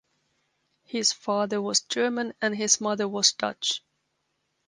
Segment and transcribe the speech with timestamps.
[0.83, 3.83] His father was German and his mother was Dutch.